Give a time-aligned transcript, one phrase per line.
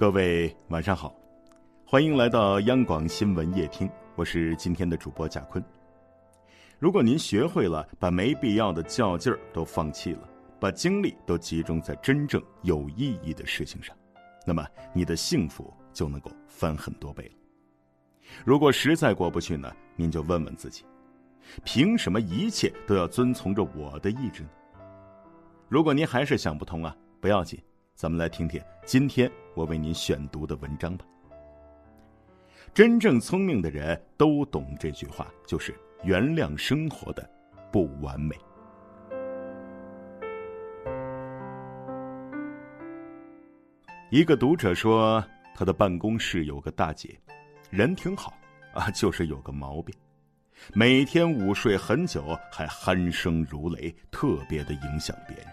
[0.00, 1.14] 各位晚上好，
[1.84, 3.86] 欢迎来到央广新闻夜听，
[4.16, 5.62] 我是今天的主播贾坤。
[6.78, 10.26] 如果您学会了把没必要的较劲儿都放弃了，
[10.58, 13.94] 把精力都集中在真正有意义的事情上，
[14.46, 17.34] 那么你的幸福就能够翻很多倍了。
[18.42, 20.82] 如果实在过不去呢，您就问问自己：
[21.62, 24.48] 凭什么一切都要遵从着我的意志呢？
[25.68, 27.62] 如果您还是想不通啊，不要紧，
[28.00, 31.04] 咱们来听听今天我为您选读的文章吧。
[32.72, 37.30] 真正聪明的人都懂这句话，就是原谅生活的
[37.70, 38.34] 不完美。
[44.10, 45.22] 一个读者说，
[45.54, 47.14] 他的办公室有个大姐，
[47.68, 48.32] 人挺好
[48.72, 49.94] 啊，就是有个毛病，
[50.72, 55.46] 每天午睡很久，还鼾声如雷，特别的影响别人。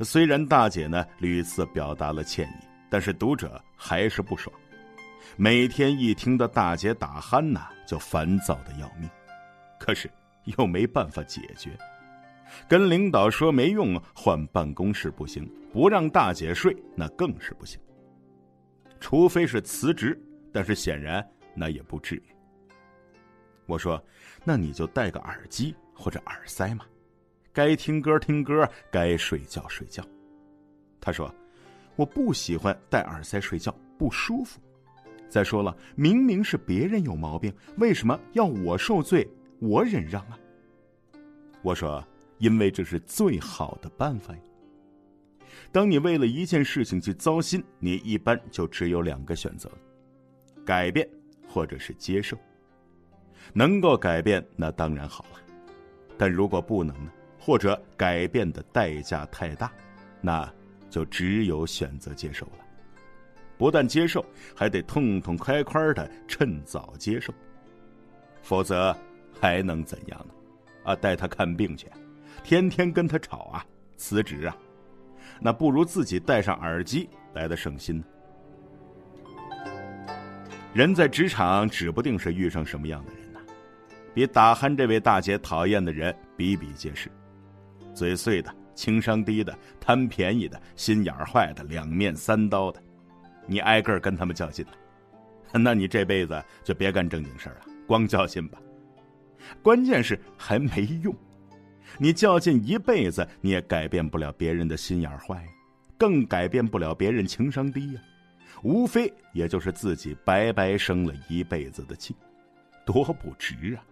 [0.00, 4.54] 虽然大姐呢屡次表达了歉意，但是读者还是不爽。
[5.36, 9.08] 每天一听到大姐打鼾呐，就烦躁的要命。
[9.80, 10.10] 可是
[10.44, 11.70] 又没办法解决，
[12.68, 17.80] 跟领导说没用，换办公室不行，不让大姐睡那更是不行。
[19.00, 20.18] 除非是辞职，
[20.52, 22.22] 但是显然那也不至于。
[23.66, 24.02] 我说，
[24.44, 26.86] 那你就戴个耳机或者耳塞嘛。
[27.54, 30.04] 该听歌听歌，该睡觉睡觉。
[31.00, 31.32] 他说
[31.94, 34.60] ：“我不喜欢戴耳塞睡觉，不舒服。
[35.28, 39.24] 再说了，明明是别人有毛病，为什么要我受罪，
[39.60, 40.36] 我忍让啊？”
[41.62, 42.04] 我说
[42.38, 44.40] ：“因为这是最好的办法呀。
[45.70, 49.70] 当你为了一件事情去糟心，你一般就只有两个选择：
[50.66, 51.08] 改变，
[51.48, 52.36] 或者是接受。
[53.52, 55.38] 能够改变，那当然好了；
[56.18, 57.12] 但如果不能呢？”
[57.44, 59.70] 或者改变的代价太大，
[60.22, 60.50] 那
[60.88, 62.52] 就只有选择接受了。
[63.58, 64.24] 不但接受，
[64.56, 67.34] 还得痛痛快快的趁早接受，
[68.40, 68.96] 否则
[69.38, 70.34] 还能怎样呢？
[70.84, 71.86] 啊，带他看病去，
[72.42, 73.66] 天天跟他吵啊，
[73.98, 74.56] 辞职啊，
[75.38, 78.04] 那不如自己戴上耳机来的省心呢。
[80.72, 83.40] 人在职场，指不定是遇上什么样的人呢，
[84.14, 87.10] 比打鼾这位大姐讨厌的人比比皆是。
[87.94, 92.82] 嘴碎的、情商低的、贪便宜的、心眼坏的、两面三刀的，
[93.46, 94.66] 你挨个跟他们较劲，
[95.54, 98.58] 那你这辈子就别干正经事了，光较劲吧。
[99.62, 101.14] 关键是还没用，
[101.98, 105.46] 你较劲一辈子，你也改变不了别人的心眼坏，
[105.96, 108.00] 更改变不了别人情商低呀，
[108.62, 112.16] 无非也就是自己白白生了一辈子的气，
[112.84, 113.84] 多不值啊！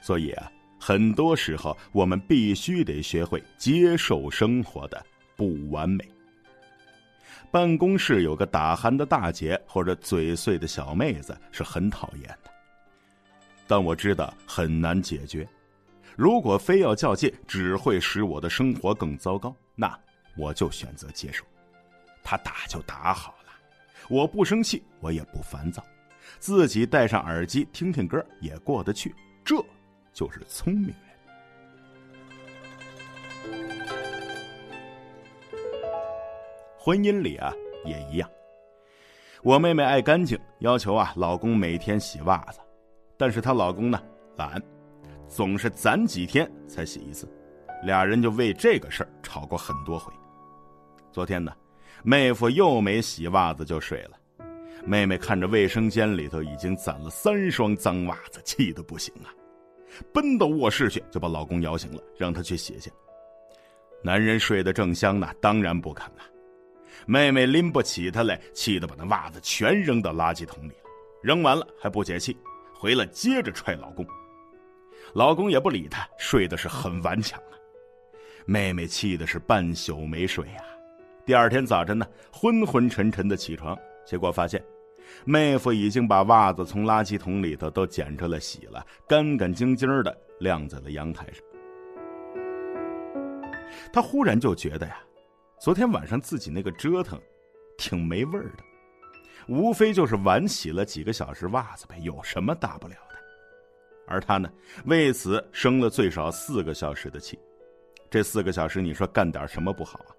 [0.00, 0.50] 所以啊。
[0.80, 5.04] 很多时候，我们必须得学会接受生活的
[5.36, 6.02] 不完美。
[7.50, 12.50] 办公室有个打鼾的大姐或者嘴碎的小妹子是很讨厌的，
[13.66, 15.46] 但我知道很难解决。
[16.16, 19.98] 如果非要较劲，只会使我的生活更糟糕，那
[20.36, 21.44] 我就选择接受。
[22.22, 23.52] 他打就打好了，
[24.08, 25.84] 我不生气，我也不烦躁，
[26.38, 29.14] 自己戴上耳机听听歌也过得去。
[29.44, 29.62] 这。
[30.12, 30.96] 就是聪明人。
[36.78, 37.52] 婚姻里啊
[37.84, 38.28] 也一样。
[39.42, 42.60] 我妹妹爱干净，要求啊老公每天洗袜子，
[43.16, 44.02] 但是她老公呢
[44.36, 44.62] 懒，
[45.28, 47.26] 总是攒几天才洗一次，
[47.82, 50.12] 俩人就为这个事儿吵过很多回。
[51.10, 51.52] 昨天呢，
[52.02, 54.18] 妹夫又没洗袜子就睡了，
[54.84, 59.32] 妹妹看着卫生间里头已经攒了三双脏袜子，气得不行啊。
[60.12, 62.90] 奔到卧室去，就把老公摇醒了，让他去洗去。
[64.02, 66.22] 男人睡得正香呢，当然不肯了。
[67.06, 70.90] 妹妹拎不起他来，气得把那袜子全扔到垃圾桶里了。
[71.22, 72.36] 扔完了还不解气，
[72.72, 74.06] 回来接着踹老公。
[75.12, 77.56] 老公也不理他，睡的是很顽强啊。
[78.46, 80.62] 妹妹气的是半宿没睡呀。
[81.26, 84.62] 第二天早晨呢，昏昏沉沉的起床，结果发现。
[85.24, 91.42] 妹夫已经把袜子从垃圾桶里头都捡出来洗了，干干净净的晾在了阳台上。
[93.92, 95.00] 他忽然就觉得呀，
[95.58, 97.20] 昨天晚上自己那个折腾，
[97.76, 98.64] 挺没味儿的，
[99.48, 103.16] 无非就是晚洗了几个小时袜子呗，有什么大不了的？
[104.06, 104.50] 而他呢，
[104.86, 107.38] 为此生了最少四个小时的气。
[108.10, 110.10] 这四个小时，你说干点什么不好啊？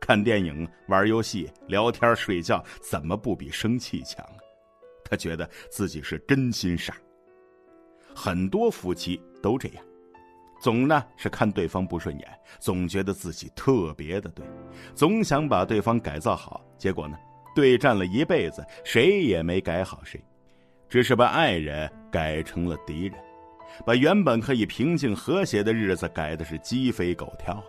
[0.00, 4.38] 看电影、玩游戏、聊天、睡觉，怎么不比生气强啊？
[5.04, 6.96] 他觉得自己是真心傻。
[8.14, 9.84] 很多夫妻都这样，
[10.60, 12.28] 总呢是看对方不顺眼，
[12.58, 14.44] 总觉得自己特别的对，
[14.94, 17.16] 总想把对方改造好，结果呢，
[17.54, 20.18] 对战了一辈子，谁也没改好谁，
[20.88, 23.14] 只是把爱人改成了敌人，
[23.84, 27.62] 把原本可以平静和谐的日子改的是鸡飞狗跳。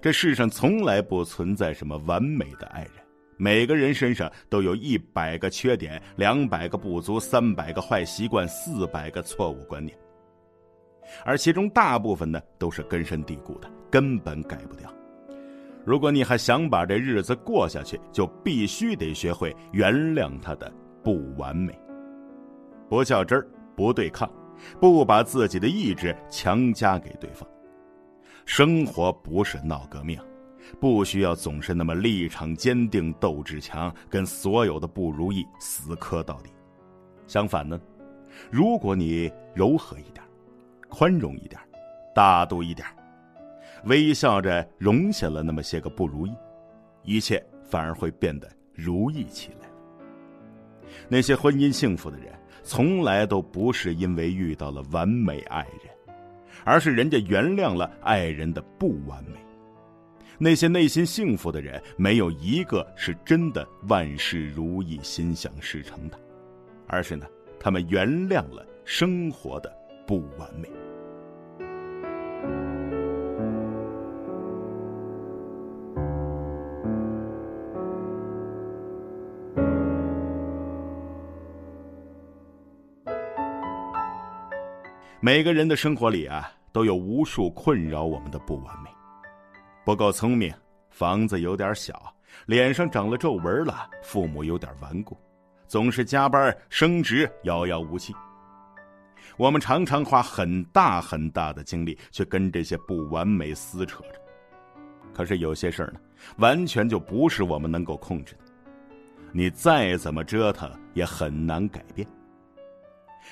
[0.00, 2.92] 这世上从来不存在什么完美的爱人，
[3.36, 9.96] 每个人身上都有一百个缺点，两百个不足，三百个坏习惯，四百个错误观念，
[11.24, 14.92] 而其中大部分呢都是根深蒂固的，根本改不掉。
[15.84, 20.72] 如果你还想把这日子过下去，就必须得学会原谅他的
[21.02, 21.78] 不完美，
[22.88, 23.46] 不较真儿，
[23.76, 24.30] 不对抗，
[24.80, 27.46] 不把自己的意志强加给对方。
[28.44, 30.20] 生活不是闹革命，
[30.78, 36.50] 不需要总是那么立场坚定、斗志强，跟所有的不如意死磕到底。
[37.26, 37.80] 相反呢，
[38.50, 40.22] 如果你柔和一点，
[40.88, 41.58] 宽容一点，
[42.14, 42.86] 大度一点。
[43.84, 46.34] 微笑着容下了那么些个不如意，
[47.02, 49.68] 一切反而会变得如意起来。
[51.08, 52.32] 那些婚姻幸福的人，
[52.62, 55.93] 从来都不是因为遇到了完美爱人，
[56.64, 59.38] 而是人家原谅了爱人的不完美。
[60.36, 66.18] 那些内心幸福的人，没有一个是真的万事如意、心想事成的，
[66.88, 67.24] 而是呢，
[67.60, 69.72] 他们原谅了生活的
[70.06, 70.68] 不完美。
[85.24, 88.90] 每个人的生活里啊，都有无数困扰我们的不完美：
[89.82, 90.52] 不够聪明，
[90.90, 95.16] 房子有点小，脸上长了皱纹了，父母有点顽固，
[95.66, 98.14] 总是加班升职遥遥无期。
[99.38, 104.20] 我们常常花很大很大的精力去跟这些不完美撕扯着，
[105.14, 106.00] 可是有些事儿呢，
[106.36, 108.52] 完全就不是我们能够控制的，
[109.32, 112.06] 你再怎么折腾也很难改变。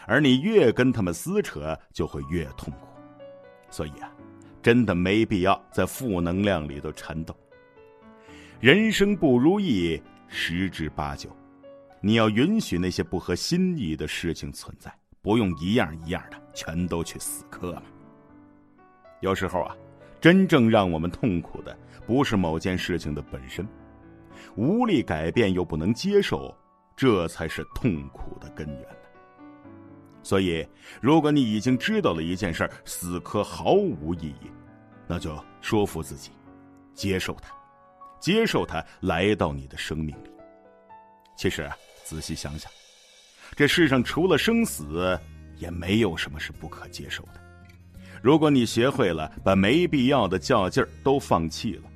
[0.07, 2.89] 而你越跟他们撕扯，就会越痛苦。
[3.71, 4.13] 所以啊，
[4.63, 7.35] 真的没必要在负能量里头缠斗。
[8.61, 11.35] 人生不如意十之八九，
[12.01, 17.83] 你要允许那些不合心意的事情存在，不用一样一样的全都去死磕嘛。
[19.21, 19.77] 有时候啊，
[20.21, 23.67] 真正让我们痛苦的不是某件事情的本身，
[24.57, 26.55] 无力改变又不能接受，
[26.97, 28.87] 这才是痛苦的根源。
[30.23, 30.67] 所以，
[31.01, 34.51] 如果你已经知道了一件事死磕毫无意义，
[35.07, 36.31] 那就说服自己，
[36.95, 37.53] 接受它，
[38.21, 40.31] 接受它来到你的生命里。
[41.37, 42.71] 其实啊，仔细想想，
[43.57, 45.19] 这世上除了生死，
[45.57, 47.41] 也没有什么是不可接受的。
[48.23, 51.91] 如果你学会了把没必要的较劲儿都放弃了，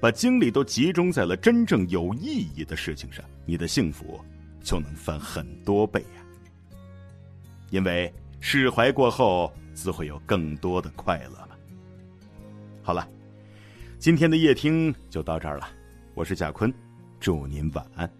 [0.00, 4.20] 把精力都集中在了真正有意义的事情上，你的幸福
[4.62, 6.22] 就能翻很多倍呀。
[7.70, 11.56] 因为释怀过后，自会有更多的快乐嘛。
[12.82, 13.08] 好了，
[13.98, 15.68] 今天的夜听就到这儿了，
[16.14, 16.72] 我是贾坤，
[17.18, 18.10] 祝您晚安。